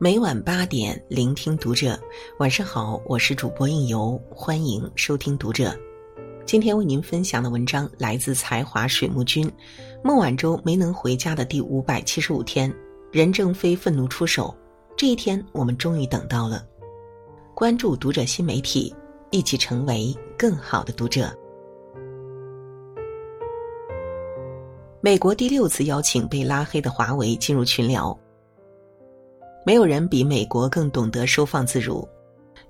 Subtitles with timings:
[0.00, 1.98] 每晚八点，聆听读者。
[2.38, 5.76] 晚上好，我是主播应由，欢迎收听读者。
[6.46, 9.50] 今天为您分享的文章来自才华水木君。
[10.04, 12.72] 孟晚舟没能回家的第五百七十五天，
[13.10, 14.56] 任正非愤怒出手。
[14.96, 16.64] 这一天，我们终于等到了。
[17.52, 18.94] 关注读者新媒体，
[19.32, 21.36] 一起成为更好的读者。
[25.00, 28.16] 美国第六次邀请被拉黑的华为进入群聊。
[29.68, 32.08] 没有人比美国更懂得收放自如。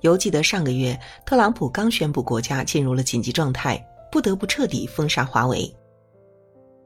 [0.00, 3.80] 犹记得上个月，特朗普刚宣布国家进入了紧急状态，
[4.10, 5.72] 不得不彻底封杀华为。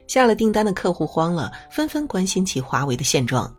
[0.07, 3.51] 下了订单的客户慌了，纷纷关心起华为的现状。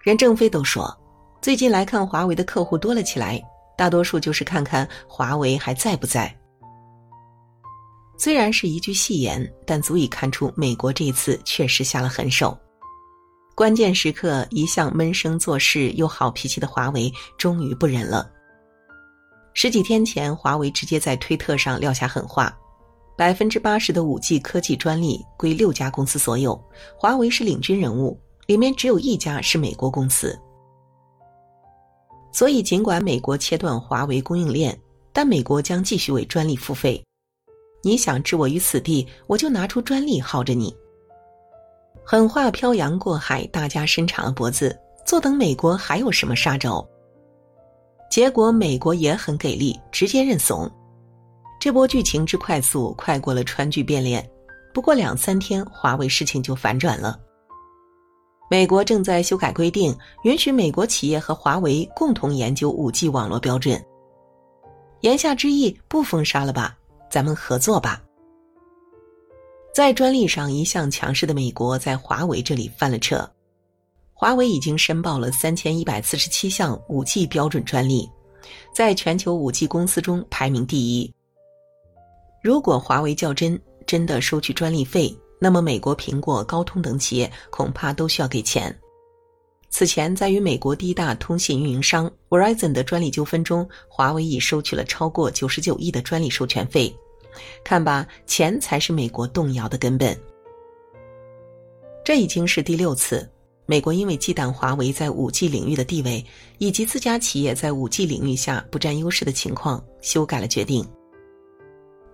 [0.00, 0.96] 任正非都说，
[1.42, 3.42] 最近来看华为的客户多了起来，
[3.76, 6.32] 大多数就是看看华为还在不在。
[8.16, 12.56] 虽然是一句戏言，但足以看出美国这次确实下了狠手。
[13.54, 18.28] 关键时刻，一向闷声做事又好脾气的华为终于不忍了。
[19.52, 22.52] 十几天前，华为直接在推特上撂下狠话：
[23.16, 26.60] 百分之八十的五 G 科技专利归六家公司所有，
[26.98, 30.36] 华为是领军人物，里面只有一家是美国公司。
[32.32, 34.76] 所以，尽管美国切断华为供应链，
[35.12, 37.00] 但美国将继续为专利付费。
[37.84, 40.74] 你想置我于死地，我就拿出专利耗着你。
[42.06, 46.86] 狠话漂洋过海，大家伸长了脖子，坐等美国还有什么杀招。
[48.10, 50.70] 结果美国也很给力，直接认怂。
[51.58, 54.28] 这波剧情之快速，快过了川剧变脸。
[54.74, 57.18] 不过两三天，华为事情就反转了。
[58.50, 63.82] 美国正在修改规定，允许美国企业和华为共同研究五 G 网络标准。
[65.00, 66.76] 言下之意，不封杀了吧？
[67.10, 68.02] 咱们合作吧。
[69.74, 73.28] 在专利上一向强势的美国，在华为这里翻了车。
[74.12, 78.08] 华为已经申报了三千一百四十七项五 G 标准专利，
[78.72, 81.12] 在全球五 G 公司中排名第一。
[82.40, 88.72] 如果华为较真，真的收取专利费，那么美国苹果、高通等企业恐怕都需要给钱。
[89.70, 96.94] 此前，在与美国第一大通信运营商 Verizon 的专利纠纷中，华为已收取了超过九十九亿的专利授权费。
[97.62, 100.16] 看吧，钱才是美国动摇的根本。
[102.04, 103.28] 这已经是第六次，
[103.66, 106.24] 美国因为忌惮华为在五 G 领域的地位，
[106.58, 110.86] 以及自家企业在五 G 领域下不占优势的情况，修改了决定。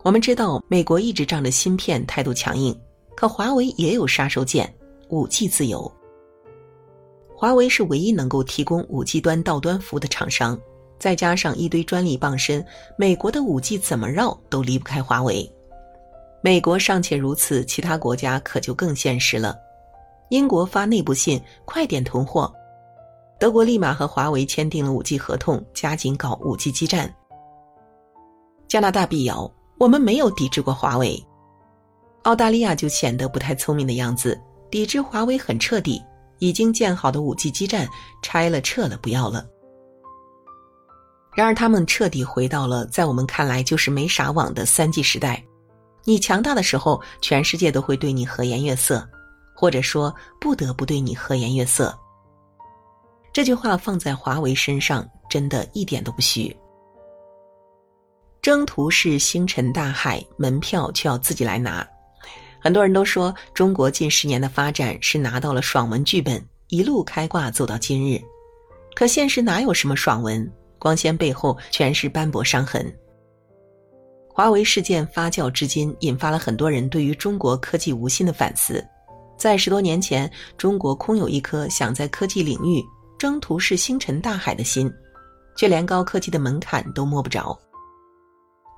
[0.02, 2.74] 我们知道，美国一直仗着芯片态度强硬，
[3.16, 4.66] 可华为也有杀手锏——
[5.10, 5.90] 五 G 自由。
[7.34, 10.58] 华为是唯一能够提供五 G 端到端服务的厂商。
[11.00, 12.64] 再加上一堆专利傍身，
[12.96, 15.50] 美国的五 G 怎么绕都离不开华为。
[16.42, 19.56] 美国尚且如此，其他国家可就更现实了。
[20.28, 22.52] 英国发内部信，快点囤货。
[23.38, 27.12] 德国立马和华为签订了五 G 合同，加紧搞五 G 基站。
[28.68, 31.20] 加拿大辟谣，我们没有抵制过华为。
[32.22, 34.38] 澳大利亚就显得不太聪明的样子，
[34.70, 36.02] 抵制华为很彻底，
[36.38, 37.88] 已经建好的五 G 基站
[38.22, 39.46] 拆了撤了，不要了。
[41.34, 45.42] 然而，他们彻底回到了在我们看来就是没啥网的三 G 时代。
[46.04, 49.06] 你强大的时候，全世界都会对你和颜悦色，
[49.54, 51.96] 或者说不得不对你和颜悦色。
[53.32, 56.54] 这句话放在华为身上，真的一点都不虚。
[58.42, 61.86] 征途是星辰大海，门票却要自己来拿。
[62.58, 68.20] 很多人都说，中国近十年的发展是拿到了爽文剧本，一路开挂走到今日。
[68.94, 70.50] 可现实哪有什么爽文？
[70.80, 72.92] 光鲜背后全是斑驳伤痕。
[74.26, 78.84] 华为事件发酵至今，引发了很多人对于中国科技无心的反思。
[79.36, 82.82] 在十多年前，中国空有一颗想在科技领域
[83.18, 84.90] 征途是星辰大海的心，
[85.56, 87.58] 却连高科技的门槛都摸不着。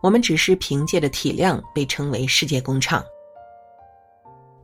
[0.03, 3.05] 我们只是凭借着体量被称为世界工厂。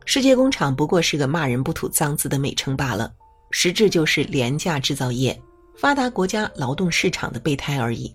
[0.05, 3.13] 世界工厂不过是个骂人不吐脏字的美称罢了，
[3.51, 5.41] 实质就是廉价制造业。
[5.79, 8.13] 发达国家劳动市场的备胎而已。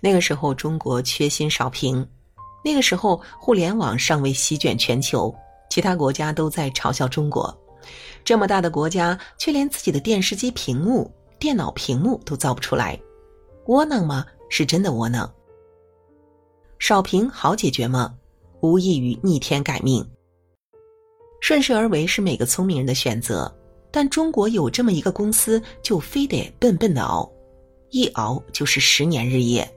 [0.00, 2.04] 那个时候，中国缺芯少屏；
[2.64, 5.32] 那个时候，互联网尚未席卷全球，
[5.70, 7.56] 其他国家都在嘲笑中国。
[8.24, 11.08] 这么大的国家，却连自己的电视机屏幕、
[11.38, 13.00] 电脑屏幕都造不出来，
[13.66, 14.26] 窝囊吗？
[14.50, 15.32] 是真的窝囊。
[16.80, 18.12] 少屏好解决吗？
[18.60, 20.04] 无异于逆天改命。
[21.40, 23.54] 顺势而为是每个聪明人的选择。
[23.90, 27.30] 但中国有这么一个公司，就非得笨笨的熬，
[27.90, 29.68] 一熬就是十年日夜。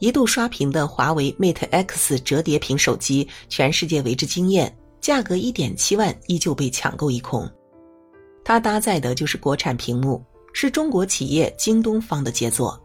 [0.00, 7.48] 一度刷屏的华为 Mate X 折叠屏手机，全世界为之惊艳，价格一点七万依旧被抢购一空。
[8.44, 10.22] 它搭载的就是国产屏幕，
[10.52, 12.78] 是中国企业京东方的杰作。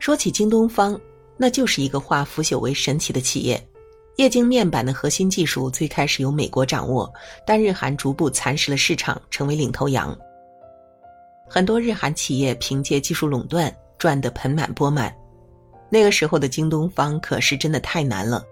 [0.00, 0.98] 说起京东方，
[1.36, 3.67] 那就是一个化腐朽为神奇的企业。
[4.18, 7.08] 液晶面板的核心技术最开始由美国掌握，
[7.46, 10.16] 但日韩逐步蚕食了市场，成为领头羊。
[11.48, 15.14] 很多日韩企业凭借技术垄断赚得盆满钵满。
[15.88, 18.42] 那个时候的京东方可是真的太难了。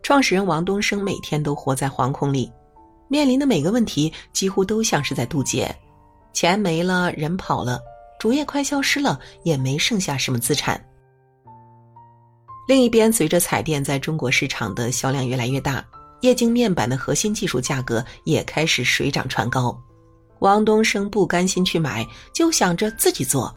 [0.00, 2.48] 创始人王东升每天都活在惶恐里，
[3.08, 5.74] 面临的每个问题几乎都像是在渡劫：
[6.32, 7.80] 钱没了，人跑了，
[8.20, 10.80] 主业快消失了，也没剩下什么资产。
[12.68, 15.84] 另一边，随着彩电在中国市场的销量越来越大，
[16.20, 19.76] 液晶面板的核心技术价格也开始水涨船高。
[20.38, 23.54] 王东升不甘心去买，就想着自己做。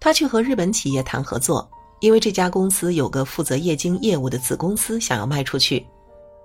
[0.00, 1.70] 他去和日本企业谈合作，
[2.00, 5.86] 因为这家公司有个负责液晶业务的子公司想要卖出去，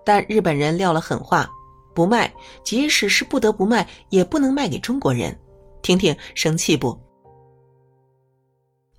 [0.05, 1.49] 但日本人撂了狠话，
[1.95, 2.31] 不卖，
[2.63, 5.35] 即使是不得不卖，也不能卖给中国人。
[5.81, 6.97] 听听生气不？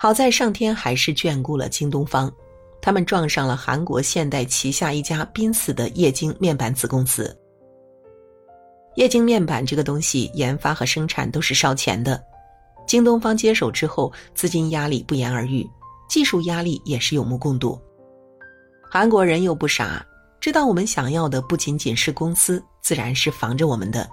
[0.01, 2.33] 好在上天还是眷顾了京东方，
[2.81, 7.37] 他们撞上了韩国现代旗下一家濒死的液晶面板子公司。
[8.95, 12.23] 液晶面板这个东西研发和生产都是烧钱的。
[12.87, 15.69] 京东方接手之后，资金压力不言而喻，
[16.09, 17.77] 技术压力也是有目共睹。
[18.89, 20.07] 韩国人又不傻，
[20.39, 24.09] 知道我们想要的不仅仅是公司，自然是防着我们的。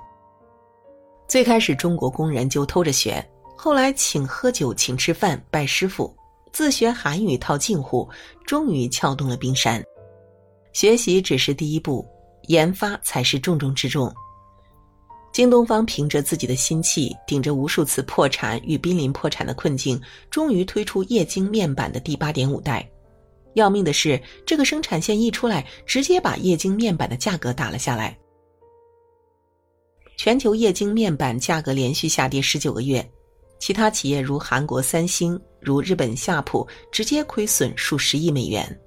[1.28, 3.24] 最开始中国工人就偷着学，
[3.56, 6.16] 后来请喝酒、请吃饭、拜师傅，
[6.52, 8.08] 自学韩语套近乎，
[8.46, 9.84] 终于撬动了冰山。
[10.74, 12.06] 学习只是第一步，
[12.48, 14.14] 研发才是重中之重。
[15.32, 20.00] 京东方凭着自己的心气，顶着无数次破产与濒临破产的困境，
[20.30, 22.88] 终于推出液晶面板的第八点五代。
[23.56, 28.18] 要命的是，这个生产线一出来，直接把液晶面板的价格打了下来。
[30.18, 33.06] 全球液晶面板价格连续下跌十九个月，
[33.60, 38.80] 其他企业如韩国三星、如日本夏普，直接亏损数十亿美元。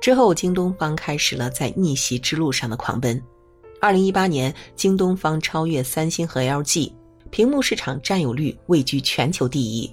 [0.00, 3.20] 之后，京东方开始了在逆袭之路上的狂奔。
[3.80, 6.92] 二零一八年，京东方超越三星和 LG，
[7.30, 9.90] 屏幕市场占有率位居全球第一。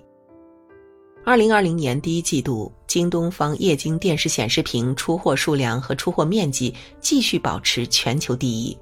[1.26, 8.78] 二零二零年第一季度，京东方液晶电视显示屏出货数量和出货面积继续保持全球第一。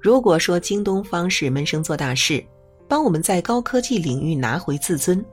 [0.00, 2.44] 如果说京东方是闷声做大事，
[2.88, 5.24] 帮我们在高科技领域拿回自尊，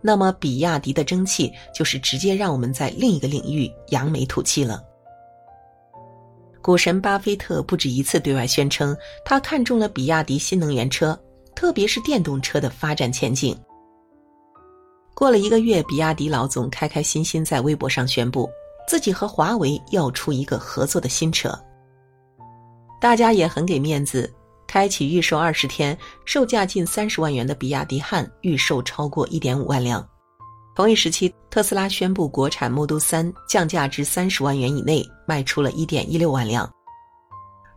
[0.00, 4.82] 那么比亚迪的争气就是直接让我们在另一个领域扬眉吐气了。
[6.60, 11.16] 股神巴菲特不止一次对外宣称，他看中了比亚迪新能源车，
[11.54, 13.56] 特别是电动车的发展前景。
[15.14, 18.50] 过了一个月，比亚迪老总开开心心在微博上宣布，
[18.88, 21.56] 自己和华为要出一个合作的新车。
[23.00, 24.30] 大家也很给面子，
[24.76, 25.96] 开启预售二十天，
[26.26, 30.06] 售价近三十万元的比亚迪汉预售超过一点五万辆。
[30.74, 36.70] 同一时期，特斯拉宣布国产 Model 3降价至三十万元以内，卖出了一点一六万辆。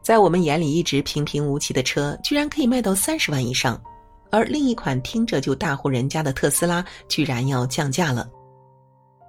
[0.04, 3.82] 在我们眼里一直平平无奇的车，居然可以卖到三十万以上，
[4.30, 8.30] 而另一款听着就大户人家的特斯拉，居然要降价了。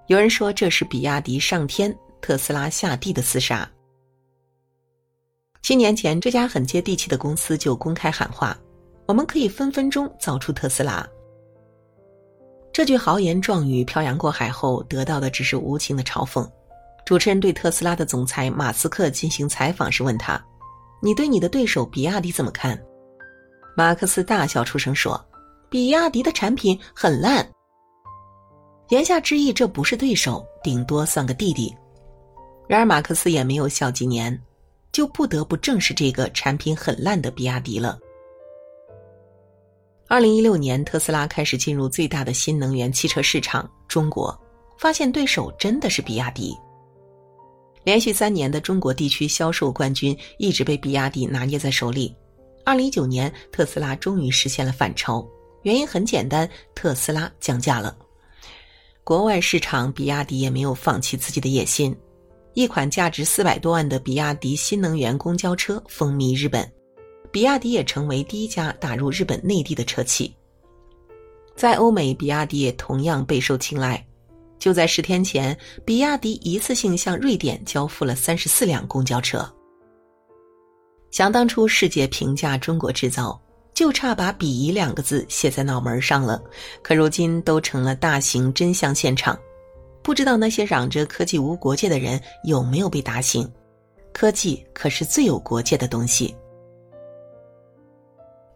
[0.08, 3.70] 有人说这是比亚迪上天，特斯拉下地的厮杀。
[5.70, 8.58] 七年前，这家很接地气的公司就公开喊话
[9.06, 11.08] ：“我们可以分分钟造出特斯拉。”
[12.74, 16.44] 这句豪言壮语漂洋过海后，得到的只是无情的嘲讽。
[17.06, 20.44] 主持人对特斯拉的总裁马斯克进行采访时问他
[21.00, 22.76] ：“你对你的对手比亚迪怎么看？”
[23.76, 25.24] 马克思大笑出声说
[25.70, 27.48] ：“比亚迪的产品很烂。”
[28.90, 31.72] 言下之意，这不是对手，顶多算个弟弟。
[32.68, 34.36] 然而马克思也没有笑几年，
[34.92, 37.98] 就不得不正视这个产品很烂的比亚迪了。
[40.08, 44.36] 二零一六年，特斯拉开始进入最大的新能源汽车市场——中国，
[44.76, 46.56] 发现对手真的是比亚迪。
[47.84, 52.14] 连续三年的中国地区销售冠军一直被比亚迪拿捏在手里。
[52.64, 55.26] 二零一九年，特斯拉终于实现了反超，
[55.62, 57.96] 原因很简单：特斯拉降价了。
[59.02, 61.96] 国外市场，比亚迪也没有放弃自己的野心，
[62.54, 66.70] 一款价值四百多万的比亚迪新能源公交车风靡日本。
[67.32, 70.34] 比亚迪也成为第一家打入日本内地的车企，
[71.54, 74.04] 在欧美，比亚迪也同样备受青睐。
[74.58, 79.48] 就在十天前，比亚迪一次性向瑞典交付了三十四辆公交车。
[81.12, 83.40] 想当初，世界评价中国制造，
[83.72, 86.42] 就差把“鄙夷”两个字写在脑门上了。
[86.82, 89.38] 可如今都成了大型真相现场，
[90.02, 93.50] 不知道那些嚷着科技无国界的人有没有被打醒？
[94.12, 96.34] 科技可是最有国界的东西。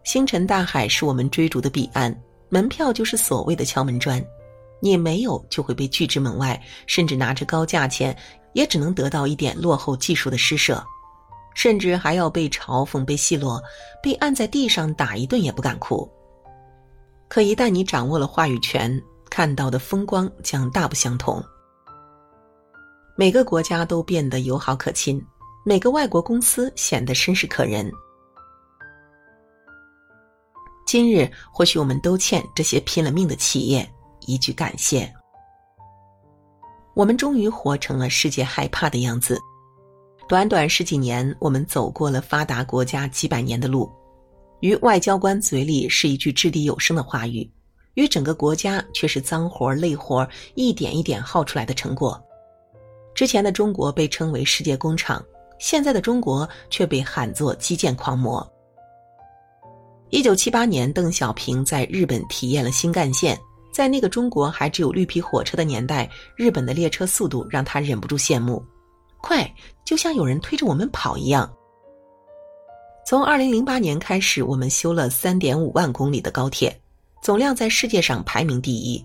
[0.03, 2.15] 星辰大海是我们追逐的彼岸，
[2.49, 4.23] 门票就是所谓的敲门砖。
[4.81, 8.15] 你没有就会被拒之门外，甚至拿着高价钱，
[8.53, 10.83] 也只能得到一点落后技术的施舍，
[11.55, 13.59] 甚至还要被嘲讽、被奚落、
[14.03, 16.07] 被按在地上打一顿也不敢哭。
[17.27, 19.01] 可一旦你掌握了话语权，
[19.35, 21.43] 看到的风光将大不相同。
[23.17, 25.21] 每个国家都变得友好可亲，
[25.65, 27.91] 每个外国公司显得绅士可人。
[30.87, 33.85] 今日或许我们都欠这些拼了命的企业。
[34.21, 35.13] 一句感谢，
[36.93, 39.37] 我们终于活成了世界害怕的样子。
[40.29, 43.91] 短短十几年，我们走过了发达国家几百年的路，
[44.61, 47.51] 于外交官嘴里是一句掷地有声的话语，
[47.95, 52.21] 与整个国家却是脏活累活一点一点耗出来的成果。
[53.13, 55.23] 之前的中国被称为世界工厂，
[55.59, 58.45] 现在的中国却被喊作基建狂魔。
[60.09, 63.37] 一九七八年，邓小平在日本体验了新干线。
[63.73, 68.63] 在那个中国还只有绿皮火车的年代，日本的列车速度让他忍不住羡慕，
[69.19, 71.51] 快就像有人推着我们跑一样。
[73.05, 76.73] 从二零零八年开始，我们修了三点五万公里的高铁，
[77.25, 79.03] 总量在世界上排名第一，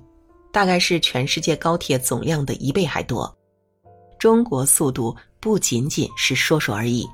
[0.53, 3.35] 大概是全世界高铁总量的一倍还多。
[4.19, 7.09] 中国速度不仅仅是说说而已。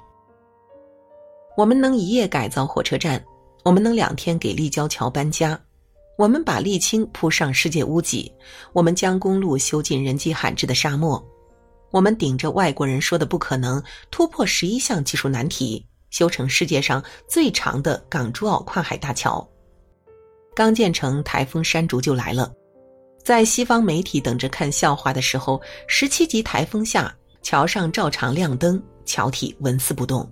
[1.57, 3.25] 我们能一夜改造火车站，
[3.63, 5.57] 我们能两天给立交桥搬家。
[6.19, 8.33] 我们把沥青铺上世界屋脊，
[8.73, 11.25] 我们将公路修进人迹罕至的沙漠，
[11.93, 19.49] 我们顶着外国人说的不可能，突破十一项技术难题，修成世界上最长的港珠澳跨海大桥。
[20.57, 22.51] 刚建成，台风山竹就来了，
[23.23, 30.27] 在西方媒体等着看笑话的时候，十七级台风下，桥上照常亮灯，桥体纹丝不动。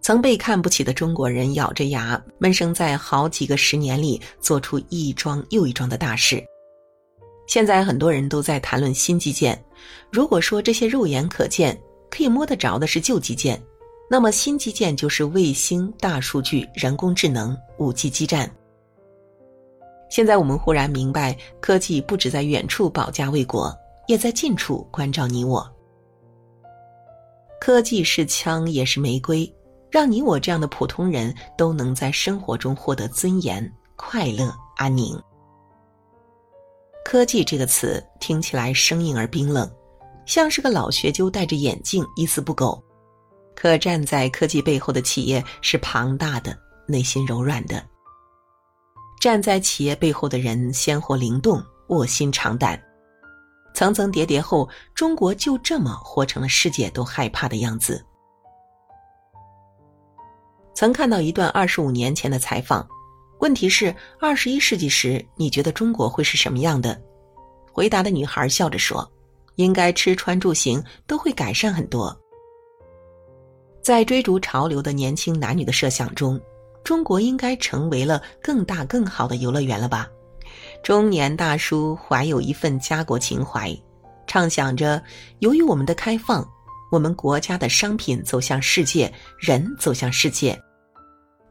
[0.00, 6.40] 曾被看不起的中国人咬着牙闷声，在好几个十年里做出一桩又一桩的大事。
[7.48, 9.60] 现在很多人都在谈论新基建，
[10.08, 11.76] 如果说这些肉眼可见、
[12.08, 13.60] 可以摸得着的是旧基建，
[14.08, 18.48] 那么新基建就是卫星、大数据、人工智能、五 G 基站。
[20.08, 23.74] 现在我们忽然明白，科技不止在远处保家卫国，
[24.06, 25.66] 也在近处关照你我。
[27.60, 29.52] 科技是枪，也是玫瑰。
[29.90, 35.18] 让你我这样的普通人都能在生活中获得尊严、快乐、安宁。
[37.06, 39.70] 科技这个词听起来生硬而冰冷，
[40.26, 42.78] 像是个老学究戴着眼镜，一丝不苟。
[43.56, 46.54] 可站在科技背后的企业是庞大的，
[46.86, 47.82] 内心柔软的。
[49.20, 52.80] 站在企业背后的人鲜活灵动，卧薪尝胆。
[53.74, 58.04] 层层叠叠后，中国就这么活成了世界都害怕的样子。
[60.74, 62.86] 曾看到一段二十五年前的采访，
[63.40, 67.00] 问题是二十一世纪时你觉得中国会是什么样的？
[67.72, 69.08] 回答的女孩笑着说
[69.56, 72.16] ：“应该吃穿住行都会改善很多。”
[73.82, 76.40] 在追逐潮流的年轻男女的设想中，
[76.84, 80.08] 中国应该成为了更大更好的游乐园了吧？
[80.82, 83.76] 中年大叔怀有一份家国情怀，
[84.26, 85.02] 畅想着
[85.40, 86.46] 由于我们的开放，
[86.90, 90.58] 我们国家的商品走向世界，人走向世界。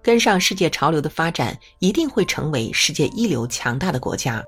[0.02, 4.44] 跟上世界潮流的发展，一定会成为世界一流强大的国家。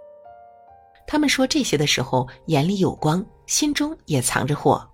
[1.06, 4.88] 他们说这些的时候，眼里有光，心中也藏着火。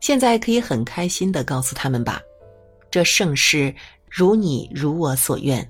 [0.00, 2.20] 现在可以很开心的告诉他们吧，
[2.90, 3.74] 这盛世
[4.10, 5.68] 如你如我所愿。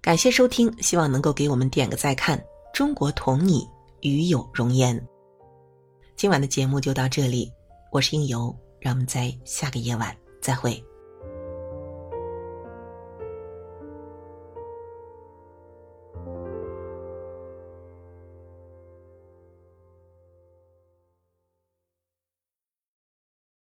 [0.00, 2.42] 感谢收听，希望能够给我们点个再看。
[2.72, 3.66] 中国同你
[4.00, 5.00] 与有容焉。
[6.16, 7.50] 今晚的节目就到这里，
[7.90, 10.82] 我是应由，让我们在下个夜晚再会。